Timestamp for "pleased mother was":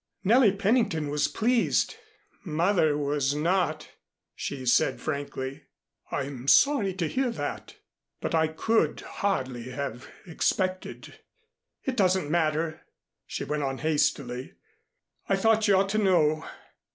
1.27-3.35